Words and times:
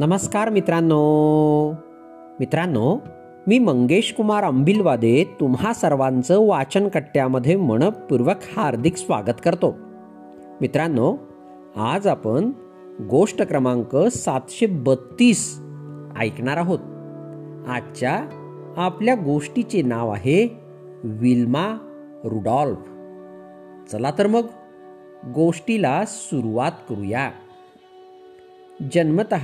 नमस्कार 0.00 0.48
मित्रांनो. 0.48 1.70
मित्रांनो 2.40 2.98
मी 3.46 3.58
मंगेश 3.58 4.14
कुमार 4.16 4.44
अंबिलवादे 4.44 5.36
तुम्हा 5.40 5.72
सर्वांचं 5.72 6.46
वाचनकट्ट्यामध्ये 6.46 7.56
मनपूर्वक 7.56 8.36
हार्दिक 8.56 8.96
स्वागत 8.96 9.40
करतो. 9.44 9.74
मित्रांनो 10.60 11.16
आज 11.76 12.06
आपण 12.06 12.50
गोष्ट 13.10 13.42
क्रमांक 13.42 13.96
सातशे 13.96 14.66
बत्तीस 14.66 15.60
ऐकणार 16.18 16.56
आहोत. 16.56 16.78
आजच्या 17.68 18.24
आपल्या 18.76 19.14
गोष्टीचे 19.14 19.82
नाव 19.82 20.10
आहे 20.10 20.58
विल्मा 21.04 21.78
रुडॉल्फ. 22.24 22.78
चला 23.92 24.10
तर 24.18 24.26
मग 24.26 24.46
गोष्टीला 25.34 26.04
सुरुवात 26.06 26.72
करूया. 26.88 27.30
जन्मत 28.92 29.34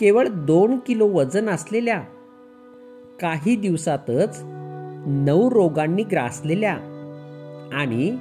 केवळ 0.00 0.28
दोन 0.28 0.78
किलो 0.86 1.08
वजन 1.08 1.48
असलेल्या 1.48 2.00
काही 3.20 3.56
दिवसातच 3.56 4.40
नऊ 5.06 5.50
रोगांनी 5.50 6.02
ग्रासलेल्या 6.02 6.74
आणि 7.72 8.16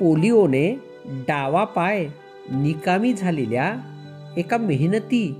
पोलिओने 0.00 0.80
डावा 1.06 1.64
पाय 1.64 2.08
निकामी 2.50 3.12
झालेल्या 3.12 3.74
एका 4.36 4.56
मेहनती 4.56 5.34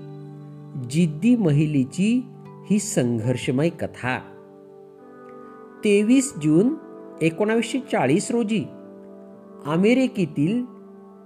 जिद्दी 0.90 1.36
महिलेची 1.36 2.22
ही 2.70 2.78
संघर्षमय 2.78 3.68
कथा. 3.68 4.18
तेवीस 5.84 6.34
जून 6.42 6.74
एकोणावीसशे 7.22 7.78
चाळीस 7.78 8.30
रोजी 8.30 8.64
अमेरिकेतील 9.66 10.64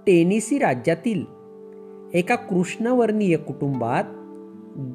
टेनिसी 0.07 0.57
राज्यातील 0.57 1.23
एका 2.13 2.35
कृष्णवर्णीय 2.35 3.37
कुटुंबात 3.37 4.03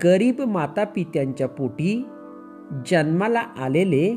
गरीब 0.05 0.41
माता 0.41 0.85
पित्यांच्या 0.85 1.49
पोटी 1.49 2.07
जन्माला 2.87 3.41
आलेले 3.41 4.17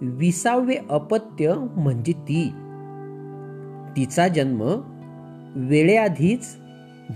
विसावे 0.00 0.74
अपत्य 0.90 1.54
म्हणजे 1.76 2.12
ती. 2.12 2.44
तिचा 3.96 4.28
जन्म 4.28 4.62
वेळेआधीच 5.56 6.56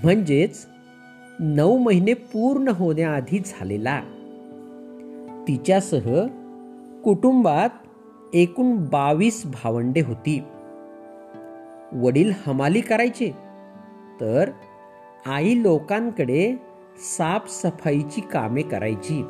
म्हणजेच 0.04 0.66
नऊ 1.40 1.78
महिने 1.78 2.14
पूर्ण 2.14 2.68
होण्याआधी 2.68 3.38
झालेला. 3.46 4.00
तिच्यासह 5.48 6.26
कुटुंबात 7.04 7.70
एकूण 8.34 8.76
बावीस 8.76 9.46
भावंडे 9.46 10.00
होती. 10.00 10.42
वडील 11.92 12.32
हमाली 12.46 12.80
करायचे 12.80 13.32
तर 14.20 14.50
आई 15.28 15.62
लोकांकडे 15.62 16.56
साफसफाईची 17.16 18.20
कामे 18.20 18.62
करायची. 18.62 19.24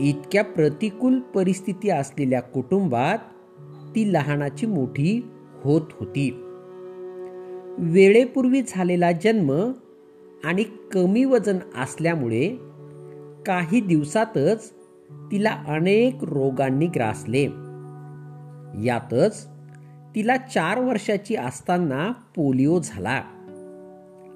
इतक्या 0.00 0.44
प्रतिकूल 0.44 1.20
परिस्थिती 1.20 1.90
असलेल्या 1.90 2.40
कुटुंबात 2.40 3.18
ती 3.94 4.12
लहानाची 4.12 4.66
मोठी 4.66 5.26
होत 5.64 5.82
होती. 5.92 6.30
वेळेपूर्वी 7.78 8.62
झालेला 8.68 9.12
जन्म 9.12 9.72
आणि 10.44 10.64
कमी 10.92 11.24
वजन 11.24 11.58
असल्यामुळे 11.82 12.48
काही 13.46 13.80
दिवसातच 13.80 14.72
तिला 15.32 15.50
अनेक 15.68 16.24
रोगांनी 16.24 16.86
ग्रासले. 16.86 17.44
यातच 18.84 19.46
तिला 20.14 20.36
चार 20.36 20.80
वर्षाची 20.80 21.36
असताना 21.36 22.12
पोलिओ 22.36 22.80
झाला. 22.84 23.22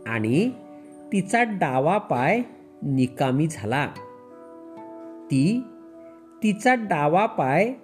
आणि 0.09 0.51
तिचा 1.13 1.43
डावा 1.43 1.99
पाय 1.99 2.43
निकामी 2.83 3.47
झाला. 3.51 3.87
ती 5.25 5.63
तिचा 6.43 6.75
डावा 6.75 7.27
पाय 7.27 7.75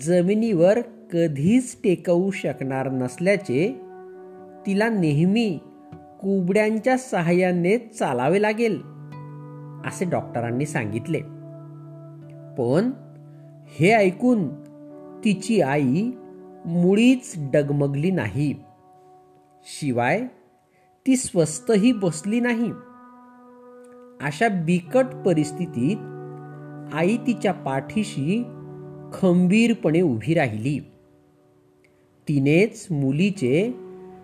जमिनीवर 0.00 0.80
कधीच 1.12 1.76
टेकवू 1.84 2.30
शकणार 2.30 2.90
नसल्याचे 2.90 3.80
तिला 4.66 4.88
नेहमी 4.88 5.58
कुबड्यांच्या 6.20 6.98
सहाय्याने 6.98 7.78
चालावे 7.78 8.42
लागेल 8.42 8.82
असे 9.86 10.04
डॉक्टरांनी 10.10 10.66
सांगितले. 10.66 11.20
पण 12.58 12.90
हे 13.68 13.92
ऐकून 13.92 14.48
तिची 15.24 15.60
आई 15.60 16.10
मुळीच 16.64 17.34
डगमगली 17.36 18.10
नाही. 18.10 18.54
शिवाय 19.64 20.26
ती 21.08 21.16
स्वस्तही 21.16 21.92
बसली 21.92 22.40
नाही. 22.40 22.70
अशा 24.20 24.48
बिकट 24.48 25.04
परिस्थितीत 25.26 25.96
आई 26.94 27.16
तिच्या 27.16 27.52
पाठीशी 27.52 28.42
खंबीरपणे 29.12 30.00
उभी 30.00 30.34
राहिली. 30.34 30.78
तिनेच 32.28 32.86
मुलीचे 32.90 33.74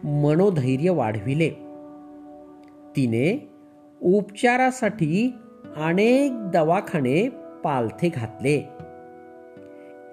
मनोधैर्य 0.05 0.91
वाढविले. 0.91 1.51
तिने 2.97 3.51
उपचारासाठी 4.03 5.35
अनेक 5.77 6.51
दवाखाने 6.51 7.29
पालथे 7.65 8.09
घातले. 8.09 8.69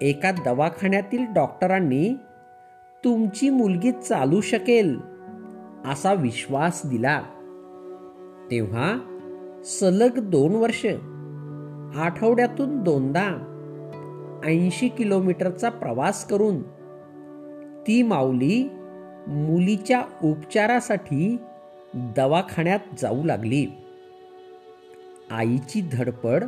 एका 0.00 0.30
दवाखान्यातील 0.44 1.24
डॉक्टरांनी 1.34 2.14
तुमची 3.04 3.50
मुलगी 3.50 3.92
चालू 3.92 4.40
शकेल. 4.40 5.11
असा 5.84 6.12
विश्वास 6.12 6.82
दिला. 6.84 7.22
तेव्हा 8.50 8.98
सलग 9.64 10.18
दोन 10.18 10.54
वर्ष 10.54 10.86
आठवड्यातून 11.96 12.82
दोनदा 12.82 13.48
ऐंशी 14.44 14.88
किलोमीटरचा 14.88 15.68
प्रवास 15.70 16.28
करून 16.28 16.62
ती 17.86 18.02
माऊली 18.02 18.68
मुलीच्या 19.26 20.02
उपचारासाठी 20.24 21.36
दवाखान्यात 21.94 22.78
जाऊ 22.98 23.24
लागली. 23.24 23.66
आईची 25.30 25.88
धडपड 25.92 26.44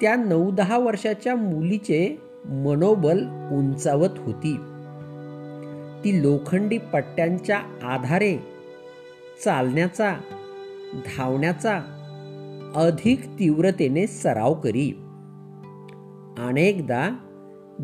त्या 0.00 0.16
नऊ 0.16 0.50
दहा 0.50 0.78
वर्षाच्या 0.78 1.36
मुलीचे 1.36 2.22
मनोबल 2.44 3.18
उंचावत 3.52 4.18
होती. 4.18 4.56
ती 6.04 6.22
लोखंडी 6.22 6.78
पट्ट्यांच्या 6.78 7.58
आधारे 7.82 8.38
चालण्याचा 9.44 10.14
धावण्याचा 10.92 11.80
अधिक 12.76 13.26
तीव्रतेने 13.26 14.06
सराव 14.06 14.54
करी. 14.54 14.90
अनेकदा 16.38 17.16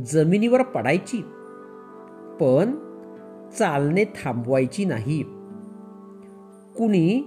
जमिनीवर 0.06 0.62
पडायची 0.62 1.22
पण 2.40 2.72
चालणे 3.58 4.04
थांबवायची 4.04 4.84
नाही. 4.84 5.22
कुणी 6.76 7.22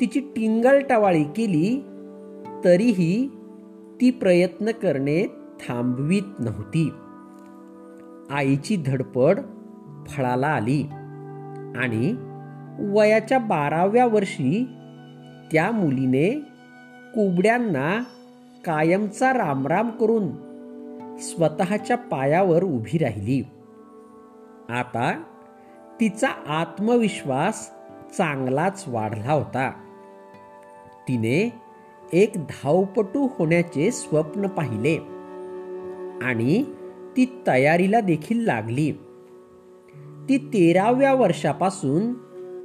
तिची 0.00 0.20
टिंगलटवाळी 0.20 1.24
केली 1.24 1.84
तरीही 2.64 3.28
ती 4.00 4.10
प्रयत्न 4.10 4.70
करणे 4.70 5.26
थांबवीत 5.68 6.40
नव्हती. 6.40 6.90
आईची 8.30 8.76
धडपड 8.86 9.40
फळाला 10.06 10.46
आली. 10.46 10.82
आणि 11.76 12.16
वयाच्या 12.78 13.38
बाराव्या 13.38 14.06
वर्षी 14.06 14.68
त्या 15.52 15.70
मुलीने 15.70 16.30
कुबड्यांना 17.14 18.04
कायमचा 18.64 19.32
रामराम 19.32 19.90
करून 19.90 20.28
स्वतःच्या 21.18 21.96
पायावर 21.96 22.64
उभी 22.64 22.98
राहिली. 22.98 23.42
आता 24.70 25.22
तिचा 26.00 26.28
आत्मविश्वास 26.48 27.70
चांगलाच 28.18 28.84
वाढला 28.88 29.32
होता. 29.32 29.70
तिने 31.08 31.52
एक 32.12 32.32
धावपटू 32.34 33.28
होण्याचे 33.38 33.90
स्वप्न 33.90 34.46
पाहिले. 34.46 34.96
आणि 36.22 36.62
ती 37.16 37.42
तयारीला 37.46 38.00
देखील 38.00 38.44
लागली. 38.44 38.92
ती 40.30 40.38
तेराव्या 40.38 41.14
वर्षापासून 41.14 42.02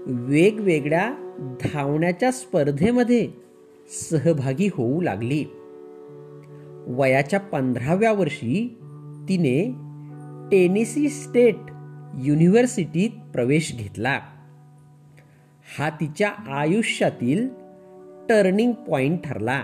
वेगवेगळ्या 0.05 1.13
धावण्याच्या 1.63 2.31
स्पर्धेमध्ये 2.31 3.29
सहभागी 4.09 4.69
होऊ 4.73 5.01
लागली. 5.01 5.45
वयाच्या 6.87 7.39
पंधराव्या 7.39 8.11
वर्षी 8.13 8.77
तिने 9.29 9.71
टेनिसी 10.51 11.09
स्टेट 11.09 11.55
युनिव्हर्सिटीत 12.21 13.09
प्रवेश 13.31 13.75
घेतला. 13.77 14.19
हा 15.77 15.89
तिच्या 15.89 16.29
आयुष्यातील 16.29 17.49
टर्निंग 18.29 18.71
पॉइंट 18.71 19.19
ठरला. 19.23 19.63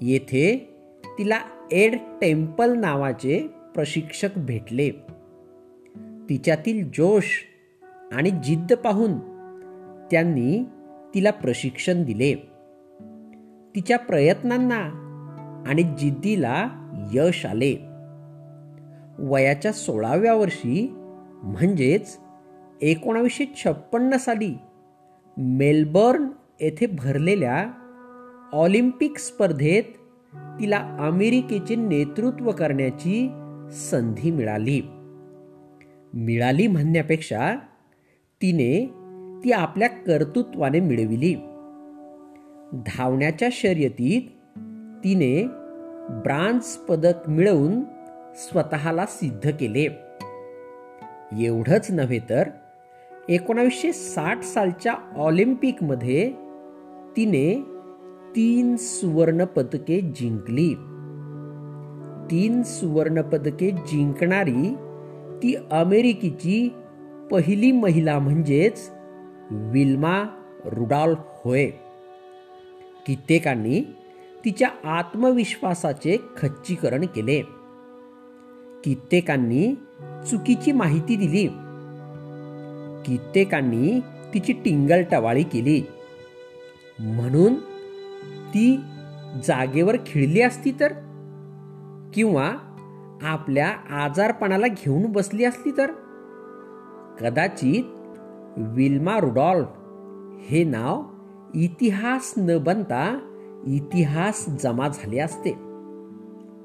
येथे 0.00 0.74
तिला 1.18 1.40
एड 1.72 1.96
टेम्पल 2.20 2.78
नावाचे 2.78 3.38
प्रशिक्षक 3.74 4.30
भेटले. 4.36 4.90
तिच्यातील 6.28 6.88
जोश 6.88 7.24
आणि 8.12 8.30
जिद्द 8.30 8.72
पाहून 8.72 9.18
त्यांनी 10.10 10.64
तिला 11.14 11.30
प्रशिक्षण 11.30 12.02
दिले. 12.02 12.34
तिच्या 13.74 13.98
प्रयत्नांना 13.98 15.02
आणि 15.66 15.82
जिद्दीला 15.82 16.68
यश 17.12 17.46
आले. 17.46 17.76
वयाच्या 19.18 19.72
सोळाव्या 19.72 20.34
वर्षी 20.34 20.88
म्हणजेच 21.42 22.16
एकोणावीसशे 22.82 23.44
छप्पन्न 23.56 24.16
साली 24.16 24.54
मेलबर्न 25.36 26.24
येथे 26.60 26.86
भरलेल्या 26.86 27.66
ऑलिम्पिक 28.52 29.18
स्पर्धेत 29.18 29.82
तिला 30.60 30.96
अमेरिकेचे 31.00 31.74
नेतृत्व 31.74 32.50
करण्याची 32.50 33.28
संधी 33.70 34.30
मिळाली. 34.30 34.80
मिळाली 36.16 36.66
म्हणण्यापेक्षा 36.66 37.54
तिने 38.42 38.90
ती 39.44 39.52
आपल्या 39.52 39.88
कर्तृत्वाने 39.88 40.80
मिळविली. 40.80 41.34
धावण्याच्या 42.72 43.48
शर्यतीत 43.52 44.22
तिने 45.04 45.46
ब्रांझ 46.22 46.62
पदक 46.64 47.28
मिळवून 47.28 47.80
स्वतःला 48.34 49.06
सिद्ध 49.06 49.50
केले. 49.50 49.88
एवढंच 51.44 51.90
नव्हे 51.90 52.18
तर 52.30 52.48
एकोणावीसशे 53.28 53.92
साठ 53.92 54.42
सालच्या 54.42 54.94
ऑलिम्पिकमध्ये 55.16 56.32
तिने 57.16 57.62
तीन 58.36 58.76
सुवर्णपदके 58.76 60.00
जिंकली. 60.00 60.74
तीन 62.30 62.62
सुवर्णपदके 62.62 63.70
जिंकणारी 63.70 64.76
ती 65.42 65.54
अमेरिकेची 65.70 66.74
पहिली 67.30 67.72
महिला 67.72 68.18
म्हणजेच 68.18 68.90
विल्मा 69.50 70.24
रुडॉल्फ 70.64 71.18
होय. 71.44 71.66
कित्येकांनी 73.06 73.80
तिच्या 74.44 74.68
आत्मविश्वासाचे 74.84 76.16
खच्चीकरण 76.38 77.04
केले. 77.04 77.40
कित्येकांनी 78.84 79.74
चुकीची 80.30 80.72
माहिती 80.72 81.16
दिली. 81.16 81.46
कित्येकांनी 83.06 84.00
तिची 84.34 84.52
टिंगल 84.52 85.02
टवाळी 85.02 85.42
केली. 85.42 85.82
म्हणून 86.98 87.54
ती 88.54 88.76
जागेवर 89.44 89.96
खिळली 90.06 90.40
असती 90.40 90.72
तर? 90.80 90.92
किंवा 92.14 92.54
आपल्या 93.22 93.68
आजारपणाला 93.90 94.66
घेऊन 94.66 95.12
बसली 95.12 95.44
असली 95.44 95.72
तर? 95.76 95.90
कदाचित 97.20 97.84
विल्मा 98.56 99.18
रुडॉल्फ 99.18 99.68
हे 100.40 100.64
नाव 100.64 101.02
इतिहास 101.54 102.34
न 102.36 102.58
बनता 102.58 103.18
इतिहास 103.66 104.48
जमा 104.48 104.88
झाले 104.88 105.18
असते. 105.18 105.50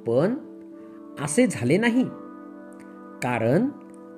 पण 0.07 0.35
असे 1.21 1.47
झाले 1.47 1.77
नाही. 1.77 2.03
कारण 3.23 3.69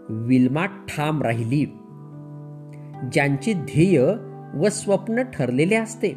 विल्मा 0.10 0.66
ठाम 0.66 1.22
राहिली. 1.22 1.66
ज्यांचे 3.12 3.54
ध्येय 3.54 4.14
व 4.56 4.70
स्वप्न 4.70 5.22
ठरलेले 5.22 5.76
असते 5.76 6.10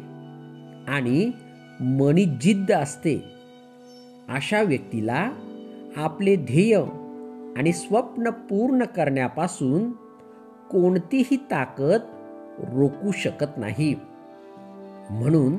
आणि 0.87 1.31
मनी 1.81 2.25
जिद्द 2.25 2.71
असते. 2.71 3.23
अशा 4.29 4.61
व्यक्तीला 4.61 5.31
आपले 5.97 6.35
ध्येय 6.35 6.75
आणि 7.57 7.73
स्वप्न 7.73 8.29
पूर्ण 8.29 8.83
करण्यापासून 8.83 9.91
कोणतीही 10.71 11.37
ताकद 11.37 11.99
रोखू 12.59 13.11
शकत 13.11 13.57
नाही. 13.57 13.95
म्हणून 15.11 15.55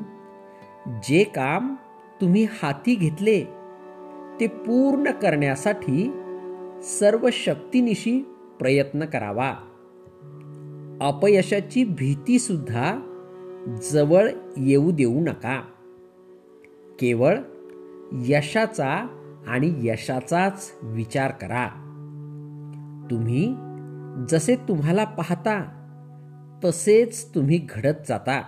जे 1.09 1.25
काम 1.25 1.75
तुम्ही 2.21 2.45
हाती 2.45 2.95
घेतले 2.95 3.45
ते 4.41 4.47
पूर्ण 4.47 5.11
करण्यासाठी 5.11 6.13
सर्व 6.83 7.29
शक्तीनिशी 7.33 8.21
प्रयत्न 8.61 9.05
करावा. 9.05 9.55
अपयशाची 11.01 11.85
भीती 11.85 12.39
सुद्धा 12.39 13.01
जवळ 13.93 14.29
येऊ 14.57 14.91
देऊ 14.91 15.21
नका. 15.21 15.61
केवळ 17.01 17.39
यशाचा 18.13 19.18
आणि 19.49 19.73
यशाचाच 19.83 20.73
विचार 20.83 21.31
करा. 21.31 21.69
तुम्ही 23.11 23.55
जसे 24.29 24.57
तुम्हाला 24.57 25.05
पाहता 25.05 25.75
तसेच 26.65 27.35
तुम्ही 27.35 27.67
घडत 27.71 27.95
जाता. 28.09 28.43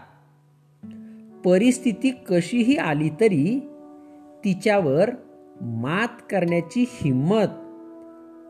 परिस्थिती 1.45 2.11
कशीही 2.11 2.77
आली 2.77 3.09
तरी 3.09 3.61
तिच्यावर 4.45 5.11
मात 5.61 6.23
करण्याची 6.31 6.85
हिंमत 6.89 7.47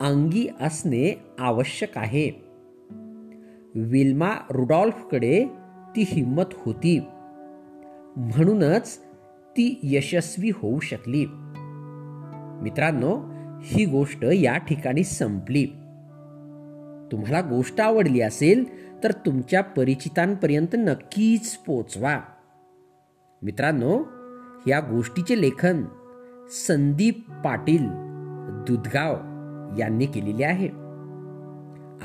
अंगी 0.01 0.47
असणे 0.61 1.19
आवश्यक 1.39 1.97
आहे. 1.97 2.29
विल्मा 3.75 4.29
रुडॉल्फकडे 4.49 5.45
ती 5.95 6.03
हिंमत 6.07 6.43
होती. 6.51 6.99
म्हणूनच 8.17 8.97
ती 9.51 9.79
यशस्वी 9.83 10.49
होऊ 10.49 10.79
शकली. 10.79 11.25
मित्रांनो 12.61 13.19
ही 13.61 13.85
गोष्ट 13.85 14.23
या 14.23 14.57
ठिकाणी 14.57 15.03
संपली. 15.03 15.65
तुम्हाला 17.11 17.41
गोष्ट 17.41 17.81
आवडली 17.81 18.21
असेल 18.21 18.63
तर 19.03 19.11
तुमच्या 19.11 19.61
परिचितांपर्यंत 19.61 20.67
नक्कीच 20.73 21.55
पोचवा. 21.57 22.21
मित्रांनो 23.41 24.03
या 24.67 24.79
गोष्टीचे 24.79 25.41
लेखन 25.41 25.83
संदीप 26.67 27.31
पाटील 27.31 27.87
दुधगाव 28.67 29.15
यांनी 29.79 30.05
केलेले 30.05 30.43
आहे. 30.43 30.67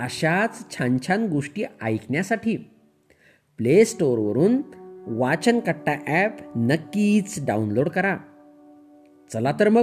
अशाच 0.03 0.79
छान 0.79 0.97
छान 1.07 1.27
गोष्टी 1.27 1.65
ऐकण्यासाठी 1.83 2.57
प्ले 3.59 3.85
स्टोअरवरून 3.85 4.63
वाचनकट्टा 5.07 5.93
ॲप 6.07 6.33
नक्कीच 6.57 7.47
डाउनलोड 7.47 7.89
करा. 7.89 8.17
चला 9.33 9.53
तर 9.61 9.69
मग 9.69 9.83